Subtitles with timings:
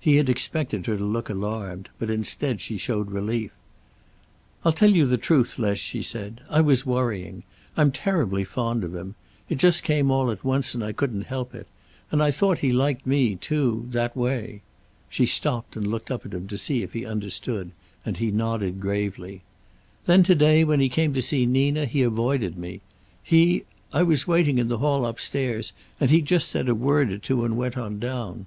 [0.00, 3.50] He had expected her to look alarmed, but instead she showed relief.
[4.64, 6.40] "I'll tell you the truth, Les," she said.
[6.48, 7.42] "I was worrying.
[7.76, 9.14] I'm terribly fond of him.
[9.50, 11.66] It just came all at once, and I couldn't help it.
[12.10, 14.62] And I thought he liked me, too, that way."
[15.10, 17.70] She stopped and looked up at him to see if he understood,
[18.06, 19.42] and he nodded gravely.
[20.06, 22.80] "Then to day, when he came to see Nina, he avoided me.
[23.22, 27.18] He I was waiting in the hall upstairs, and he just said a word or
[27.18, 28.46] two and went on down."